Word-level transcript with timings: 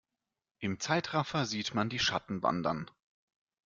Im 0.57 0.79
Zeitraffer 0.79 1.45
sieht 1.45 1.75
man 1.75 1.87
die 1.89 1.99
Schatten 1.99 2.41
wandern. 2.41 2.89